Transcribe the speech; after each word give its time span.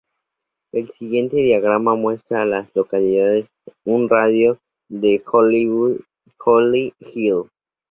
El 0.71 0.91
siguiente 0.97 1.35
diagrama 1.35 1.93
muestra 1.93 2.41
a 2.41 2.45
las 2.45 2.75
localidades 2.75 3.45
en 3.67 3.73
un 3.83 4.09
radio 4.09 4.57
de 4.89 5.19
de 5.19 6.03
Holly 6.39 6.93
Hill. 7.05 7.43